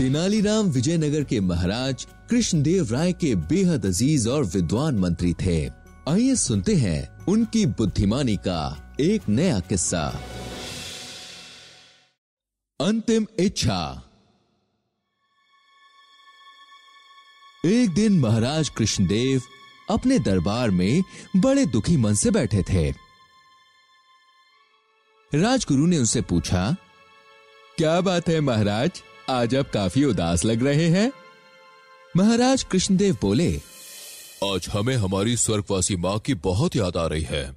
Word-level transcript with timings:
तेनालीराम 0.00 0.66
विजयनगर 0.66 1.24
के 1.24 1.38
महाराज 1.40 2.06
कृष्णदेव 2.30 2.92
राय 2.92 3.12
के 3.12 3.34
बेहद 3.48 3.86
अज़ीज़ 3.86 4.28
और 4.28 4.44
विद्वान 4.44 4.98
मंत्री 4.98 5.32
थे। 5.34 5.56
आइए 6.08 6.34
सुनते 6.34 6.74
हैं 6.74 7.26
उनकी 7.26 7.64
बुद्धिमानी 7.66 8.36
का 8.36 8.60
एक 9.00 9.28
नया 9.28 9.58
किस्सा। 9.60 10.04
अंतिम 12.80 13.26
इच्छा। 13.38 13.80
एक 17.66 17.94
दिन 17.94 18.18
महाराज 18.20 18.68
कृष्णदेव 18.68 19.42
अपने 19.90 20.18
दरबार 20.18 20.70
में 20.70 21.02
बड़े 21.36 21.66
दुखी 21.66 21.96
मन 21.96 22.14
से 22.14 22.30
बैठे 22.30 22.62
थे। 22.62 22.90
राजगुरु 25.34 25.86
ने 25.86 25.98
उनसे 25.98 26.20
पूछा, 26.22 26.76
क्या 27.78 28.00
बात 28.00 28.28
है 28.28 28.40
महाराज? 28.40 29.02
आज 29.30 29.54
आप 29.54 29.68
काफ़ी 29.70 30.04
उदास 30.04 30.44
लग 30.44 30.62
रहे 30.62 30.86
हैं। 30.88 31.10
महाराज 32.16 32.62
कृष्णदेव 32.62 33.16
बोले 33.22 33.50
आज 34.44 34.66
हमें 34.72 34.94
हमारी 34.96 35.36
स्वर्गवासी 35.36 35.96
माँ 35.96 36.18
की 36.18 36.34
बहुत 36.34 36.76
याद 36.76 36.96
आ 36.96 37.06
रही 37.06 37.22
है। 37.22 37.56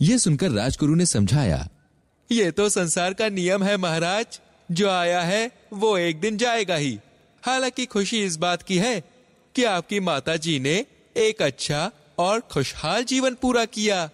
यह 0.00 0.18
सुनकर 0.18 0.50
राजगुरु 0.50 0.94
ने 0.94 1.06
समझाया 1.06 1.68
ये 2.30 2.50
तो 2.50 2.68
संसार 2.68 3.14
का 3.14 3.28
नियम 3.28 3.62
है 3.62 3.76
महाराज 3.76 4.40
जो 4.70 4.88
आया 4.90 5.20
है 5.20 5.50
वो 5.72 5.96
एक 5.98 6.20
दिन 6.20 6.36
जाएगा 6.36 6.76
ही। 6.76 6.98
हालाँकि 7.42 7.86
खुशी 7.86 8.24
इस 8.24 8.36
बात 8.36 8.62
की 8.62 8.78
है 8.78 9.00
कि 9.54 9.64
आपकी 9.64 10.00
माता 10.00 10.36
जी 10.36 10.58
ने 10.60 10.74
एक 11.16 11.42
अच्छा 11.42 11.90
और 12.18 12.40
खुशहाल 12.40 13.04
जीवन 13.04 13.34
पूरा 13.34 13.64
किया। 13.64 14.08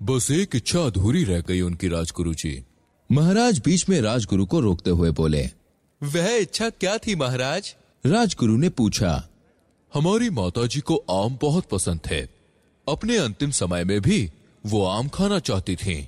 बस 0.00 0.30
एक 0.30 0.56
इच्छा 0.56 0.80
अधूरी 0.80 1.24
रह 1.24 1.40
गई 1.40 1.60
उनकी 1.60 1.88
राजगुरु 1.88 2.34
जी 2.34 2.62
महाराज 3.10 3.62
बीच 3.64 3.88
में 3.88 4.00
राजगुरु 4.00 4.46
को 4.46 4.60
रोकते 4.60 4.90
हुए 4.90 5.10
बोले 5.10 5.48
वह 6.02 6.28
इच्छा 6.30 6.68
क्या 6.70 6.98
थी 6.98 7.14
महाराज? 7.14 7.74
राजगुरु 8.04 8.56
ने 8.56 8.68
पूछा 8.68 9.28
हमारी 9.94 10.30
माताजी 10.30 10.80
को 10.80 10.96
आम 11.10 11.38
बहुत 11.42 11.64
पसंद 11.68 12.00
थे। 12.10 12.20
अपने 12.86 13.16
अंतिम 13.16 13.50
समय 13.50 13.84
में 13.84 14.00
भी 14.00 14.30
वो 14.66 14.84
आम 14.86 15.08
खाना 15.08 15.38
चाहती 15.38 15.76
थीं। 15.76 16.06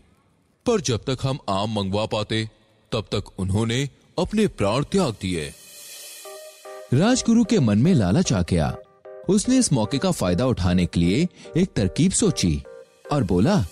पर 0.67 0.81
जब 0.81 1.05
तक 1.05 1.19
हम 1.23 1.39
आम 1.49 1.75
मंगवा 1.75 2.07
पाते 2.07 2.49
तब 2.93 3.09
तक 3.13 3.41
उन्होंने 3.41 3.89
अपने 4.19 4.47
प्राण 4.47 4.85
त्याग 4.85 5.15
दिए। 5.23 5.53
राजगुरु 6.95 7.45
के 7.45 7.59
मन 7.59 7.79
में 7.79 7.93
लालच 7.95 8.33
आ 8.33 8.43
गया। 8.43 8.77
उसने 9.29 9.59
इस 9.59 9.73
मौके 9.73 9.99
का 9.99 10.11
फ़ायदा 10.11 10.47
उठाने 10.47 10.87
के 10.87 11.01
लिए 11.01 11.29
एक 11.57 11.73
तरकीब 11.77 12.13
सोची 12.13 12.63
और 13.13 13.25
बोला 13.25 13.65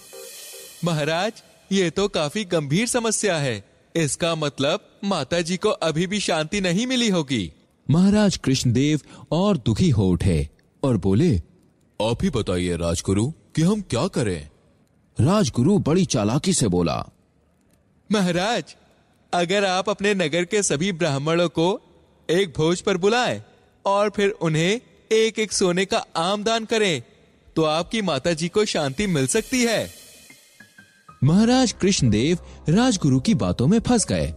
महाराज 0.84 1.42
ये 1.72 1.90
तो 1.90 2.08
काफ़ी 2.08 2.44
गंभीर 2.44 2.86
समस्या 2.86 3.36
है। 3.36 3.69
इसका 3.94 4.34
मतलब 4.34 4.86
माता 5.04 5.40
जी 5.40 5.56
को 5.56 5.68
अभी 5.68 6.06
भी 6.06 6.20
शांति 6.20 6.60
नहीं 6.60 6.86
मिली 6.86 7.08
होगी। 7.08 7.52
महाराज 7.90 8.36
कृष्णदेव 8.36 9.00
और 9.32 9.56
दुखी 9.56 9.88
हो 9.90 10.08
उठे 10.08 10.48
और 10.82 10.96
बोले 10.96 11.36
आप 12.00 12.22
ही 12.22 12.30
बताइए 12.30 12.76
राजगुरु 12.76 13.30
कि 13.30 13.62
हम 13.62 13.80
क्या 13.80 14.06
करें? 14.08 14.48
राजगुरु 15.20 15.78
बड़ी 15.78 16.04
चालाकी 16.04 16.52
से 16.52 16.68
बोला 16.68 17.04
महाराज 18.12 18.76
अगर 19.32 19.64
आप 19.64 19.88
अपने 19.90 20.14
नगर 20.14 20.44
के 20.44 20.62
सभी 20.62 20.92
ब्राह्मणों 20.92 21.48
को 21.48 21.80
एक 22.30 22.52
भोज 22.56 22.80
पर 22.80 22.96
बुलाएँ 22.96 23.42
और 23.86 24.10
फिर 24.10 24.30
उन्हें 24.30 24.80
एक 25.12 25.38
एक 25.38 25.52
सोने 25.52 25.84
का 25.84 26.04
आम 26.16 26.44
दान 26.44 26.64
करें 26.64 27.02
तो 27.56 27.62
आपकी 27.64 28.02
माता 28.02 28.32
जी 28.32 28.48
को 28.48 28.64
शांति 28.64 29.06
मिल 29.06 29.26
सकती 29.26 29.62
है। 29.64 29.99
महाराज 31.22 31.72
कृष्णदेव 31.72 32.38
राजगुरु 32.68 33.18
की 33.20 33.34
बातों 33.34 33.66
में 33.66 33.78
फंस 33.80 34.06
गए 34.06 34.28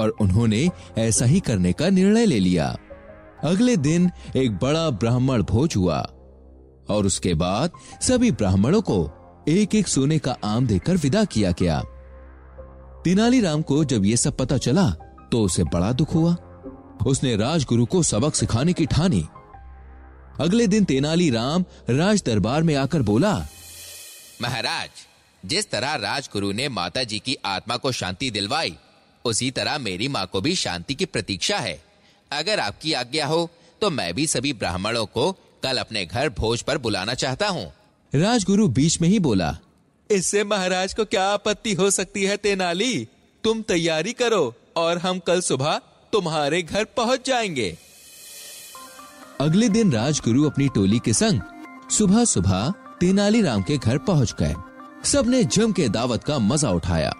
और 0.00 0.14
उन्होंने 0.20 0.70
ऐसा 0.98 1.24
ही 1.24 1.40
करने 1.40 1.72
का 1.72 1.88
निर्णय 1.88 2.26
ले 2.26 2.38
लिया। 2.38 2.68
अगले 3.44 3.76
दिन 3.76 4.10
एक 4.36 4.56
बड़ा 4.58 4.88
ब्राह्मण 4.90 5.42
भोज 5.42 5.76
हुआ 5.76 5.98
और 6.90 7.06
उसके 7.06 7.34
बाद 7.34 7.70
सभी 8.02 8.30
ब्राह्मणों 8.32 8.80
को 8.82 8.98
एक 9.48 9.74
एक 9.74 9.88
सोने 9.88 10.18
का 10.18 10.36
आम 10.44 10.66
देकर 10.66 10.96
विदा 10.96 11.24
किया 11.24 11.50
गया। 11.50 11.80
तेनालीराम 13.04 13.62
को 13.62 13.84
जब 13.84 14.04
यह 14.04 14.16
सब 14.16 14.36
पता 14.36 14.58
चला 14.58 14.88
तो 15.32 15.42
उसे 15.42 15.64
बड़ा 15.64 15.92
दुख 15.92 16.14
हुआ। 16.14 16.36
उसने 17.06 17.36
राजगुरु 17.36 17.86
को 17.86 18.02
सबक 18.02 18.34
सिखाने 18.34 18.72
की 18.72 18.86
ठानी। 18.86 19.26
अगले 20.40 20.66
दिन 20.66 20.84
तेनालीराम 20.84 21.64
राज 21.90 22.22
दरबार 22.26 22.62
में 22.62 22.74
आकर 22.76 23.02
बोला, 23.02 23.34
महाराज 24.42 24.88
जिस 25.44 25.70
तरह 25.70 25.94
राजगुरु 25.94 26.52
ने 26.52 26.68
माता 26.68 27.02
जी 27.02 27.18
की 27.18 27.36
आत्मा 27.44 27.76
को 27.76 27.92
शांति 27.92 28.30
दिलवाई 28.30 28.74
उसी 29.24 29.50
तरह 29.50 29.78
मेरी 29.78 30.08
माँ 30.08 30.26
को 30.26 30.40
भी 30.40 30.54
शांति 30.54 30.94
की 30.94 31.04
प्रतीक्षा 31.04 31.58
है। 31.58 31.82
अगर 32.30 32.60
आपकी 32.60 32.92
आज्ञा 32.92 33.26
हो 33.26 33.48
तो 33.80 33.90
मैं 33.90 34.12
भी 34.14 34.26
सभी 34.26 34.52
ब्राह्मणों 34.52 35.04
को 35.06 35.30
कल 35.62 35.78
अपने 35.78 36.04
घर 36.06 36.28
भोज 36.28 36.62
पर 36.62 36.78
बुलाना 36.78 37.14
चाहता 37.14 37.48
हूँ। 37.48 37.72
राजगुरु 38.12 38.68
बीच 38.68 39.00
में 39.00 39.08
ही 39.08 39.18
बोला 39.18 39.56
इससे 40.10 40.44
महाराज 40.44 40.94
को 40.94 41.04
क्या 41.04 41.24
आपत्ति 41.26 41.72
हो 41.74 41.90
सकती 41.90 42.24
है 42.24 42.36
तेनाली? 42.36 43.08
तुम 43.44 43.62
तैयारी 43.62 44.12
करो 44.12 44.54
और 44.76 44.98
हम 44.98 45.18
कल 45.18 45.40
सुबह 45.40 45.80
तुम्हारे 46.12 46.62
घर 46.62 46.84
पहुँच 46.96 47.26
जाएँगे। 47.26 47.76
अगले 49.40 49.68
दिन 49.68 49.92
राजगुरु 49.92 50.44
अपनी 50.50 50.68
टोली 50.68 50.98
के 50.98 51.12
संग 51.12 51.40
सुबह 51.90 52.24
सुबह 52.24 52.72
तेनालीराम 53.00 53.62
के 53.62 53.76
घर 53.76 53.98
पहुँच 53.98 54.34
गए। 54.40 54.54
सबने 55.04 55.42
जम 55.44 55.72
के 55.72 55.88
दावत 55.88 56.24
का 56.24 56.38
मज़ा 56.38 56.70
उठाया। 56.70 57.12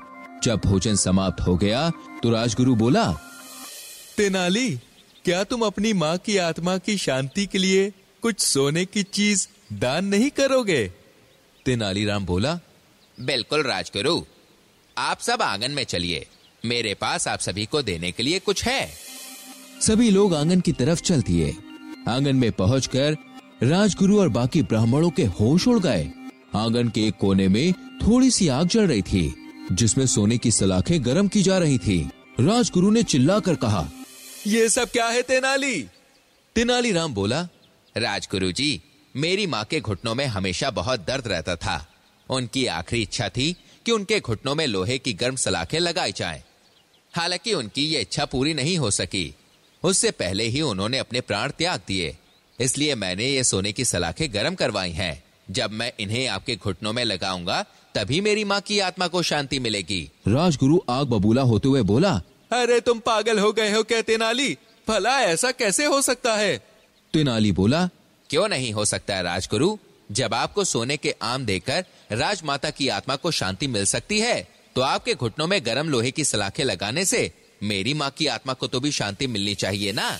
जब 0.44 0.60
भोजन 0.64 0.94
समाप्त 0.96 1.40
हो 1.40 1.56
गया 1.56 1.90
तो 2.22 2.30
राजगुरु 2.30 2.74
बोला, 2.74 3.04
तेनाली, 4.16 4.70
क्या 5.24 5.42
तुम 5.44 5.62
अपनी 5.62 5.92
माँ 5.92 6.16
की 6.18 6.36
आत्मा 6.36 6.76
की 6.78 6.96
शांति 6.96 7.46
के 7.46 7.58
लिए 7.58 7.92
कुछ 8.22 8.40
सोने 8.40 8.84
की 8.84 9.02
चीज़ 9.02 9.46
दान 9.72 10.04
नहीं 10.04 10.30
करोगे? 10.30 10.86
तेनालीराम 11.66 12.26
बोला, 12.26 12.58
बिल्कुल 13.18 13.62
राजगुरु, 13.62 14.20
आप 14.96 15.20
सब 15.20 15.42
आँगन 15.42 15.70
में 15.70 15.84
चलिए। 15.84 16.26
मेरे 16.64 16.94
पास 16.94 17.28
आप 17.28 17.38
सभी 17.38 17.66
को 17.66 17.82
देने 17.82 18.12
के 18.12 18.22
लिए 18.22 18.38
कुछ 18.38 18.64
है। 18.64 18.88
सभी 19.80 20.10
लोग 20.10 20.34
आँगन 20.34 20.60
की 20.60 20.72
तरफ़ 20.72 21.02
चल 21.02 21.22
दिए। 21.22 21.54
आँगन 22.08 22.36
में 22.36 22.50
पहुंचकर 22.52 23.16
राजगुरु 23.62 24.20
और 24.20 24.28
बाकी 24.30 24.62
ब्राह्मणों 24.62 25.10
के 25.10 25.24
होश 25.32 25.66
उड़ 25.68 25.78
गए। 25.78 26.10
आँगन 26.56 26.88
के 26.88 27.06
एक 27.06 27.14
कोने 27.14 27.48
में 27.48 27.72
थोड़ी 27.72 28.30
सी 28.30 28.48
आग 28.48 28.68
जल 28.68 28.86
रही 28.86 29.02
थी 29.02 29.34
जिसमें 29.72 30.06
सोने 30.06 30.38
की 30.38 30.50
सलाखें 30.50 31.04
गर्म 31.04 31.28
की 31.28 31.42
जा 31.42 31.58
रही 31.58 31.78
थी। 31.78 32.10
राजगुरु 32.40 32.90
ने 32.90 33.02
चिल्लाकर 33.02 33.54
कहा 33.54 33.88
ये 34.46 34.68
सब 34.68 34.90
क्या 34.90 35.08
है 35.08 35.22
तेनाली? 35.22 35.86
तेनालीराम 36.54 37.14
बोला 37.14 37.48
राजगुरु 37.96 38.52
जी 38.52 38.82
मेरी 39.16 39.46
माँ 39.46 39.64
के 39.64 39.80
घुटनों 39.80 40.14
में 40.14 40.26
हमेशा 40.26 40.70
बहुत 40.70 41.00
दर्द 41.00 41.28
रहता 41.28 41.56
था। 41.56 41.86
उनकी 42.30 42.66
आखिरी 42.66 43.02
इच्छा 43.02 43.28
थी 43.28 43.56
कि 43.86 43.92
उनके 43.92 44.20
घुटनों 44.20 44.54
में 44.54 44.66
लोहे 44.66 44.98
की 44.98 45.12
गर्म 45.12 45.36
सलाखें 45.36 45.80
लगाई 45.80 46.12
जाएँ। 46.12 46.42
हालाँकि 47.14 47.54
उनकी 47.54 47.84
ये 47.84 48.00
इच्छा 48.00 48.24
पूरी 48.24 48.54
नहीं 48.54 48.78
हो 48.78 48.90
सकी। 48.90 49.34
उससे 49.82 50.10
पहले 50.10 50.44
ही 50.44 50.60
उन्होंने 50.60 50.98
अपने 50.98 51.20
प्राण 51.20 51.50
त्याग 51.50 51.80
दिए। 51.88 52.16
इसलिए 52.60 52.94
मैंने 52.94 53.28
ये 53.28 53.44
सोने 53.44 53.72
की 53.72 53.84
सलाखें 53.84 54.34
गर्म 54.34 54.54
करवाई 54.54 54.90
हैं। 54.90 55.23
जब 55.50 55.72
मैं 55.72 55.92
इन्हें 56.00 56.26
आपके 56.28 56.56
घुटनों 56.56 56.92
में 56.92 57.04
लगाऊँगा 57.04 57.64
तभी 57.94 58.20
मेरी 58.20 58.44
माँ 58.44 58.60
की 58.60 58.78
आत्मा 58.78 59.06
को 59.06 59.22
शांति 59.22 59.58
मिलेगी। 59.58 60.10
राजगुरु 60.28 60.78
आग 60.88 61.06
बबूला 61.06 61.42
होते 61.42 61.68
हुए 61.68 61.82
बोला 61.82 62.12
अरे 62.52 62.80
तुम 62.80 62.98
पागल 62.98 63.38
हो 63.38 63.52
गए 63.52 63.72
हो 63.72 63.82
क्या 63.82 64.00
तेनाली? 64.02 64.56
भला 64.88 65.20
ऐसा 65.20 65.50
कैसे 65.50 65.84
हो 65.84 66.00
सकता 66.02 66.34
है? 66.34 66.56
तेनाली 67.14 67.52
बोला 67.52 67.88
क्यों 68.30 68.48
नहीं 68.48 68.72
हो 68.72 68.84
सकता 68.84 69.16
है 69.16 69.22
राजगुरु? 69.22 69.76
जब 70.12 70.34
आपको 70.34 70.64
सोने 70.64 70.96
के 70.96 71.14
आम 71.22 71.44
देकर 71.44 71.84
राजमाता 72.12 72.70
की 72.70 72.88
आत्मा 72.88 73.16
को 73.16 73.30
शांति 73.30 73.66
मिल 73.66 73.84
सकती 73.84 74.20
है 74.20 74.48
तो 74.74 74.80
आपके 74.80 75.14
घुटनों 75.14 75.46
में 75.46 75.66
गर्म 75.66 75.88
लोहे 75.88 76.10
की 76.10 76.24
सलाखें 76.24 76.64
लगाने 76.64 77.04
से 77.04 77.32
मेरी 77.62 77.94
माँ 77.94 78.10
की 78.10 78.26
आत्मा 78.26 78.52
को 78.52 78.66
तो 78.66 78.80
भी 78.80 78.90
शांति 78.90 79.26
मिलनी 79.26 79.54
चाहिए 79.54 79.92
ना? 79.92 80.10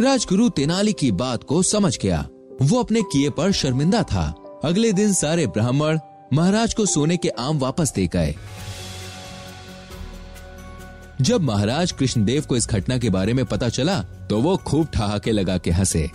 राजगुरु 0.00 0.48
तेनाली 0.48 0.92
की 0.92 1.10
बात 1.12 1.44
को 1.44 1.62
समझ 1.62 1.98
गया। 1.98 2.28
वो 2.62 2.80
अपने 2.80 3.02
किए 3.02 3.30
पर 3.30 3.52
शर्मिंदा 3.52 4.02
था। 4.02 4.34
अगले 4.64 4.92
दिन 4.92 5.12
सारे 5.12 5.46
ब्राह्मण 5.46 5.98
महाराज 6.32 6.74
को 6.74 6.86
सोने 6.86 7.16
के 7.16 7.28
आम 7.28 7.58
वापस 7.58 7.92
दे 7.92 8.06
गए। 8.06 8.34
जब 11.20 11.42
महाराज 11.42 11.92
कृष्णदेव 11.92 12.44
को 12.48 12.56
इस 12.56 12.68
घटना 12.68 12.98
के 12.98 13.10
बारे 13.10 13.32
में 13.34 13.44
पता 13.44 13.68
चला 13.68 14.00
तो 14.30 14.40
वो 14.42 14.56
खूब 14.56 14.86
ठहाके 14.86 15.32
लगा 15.32 15.58
के 15.58 15.70
हंसे। 15.70 16.10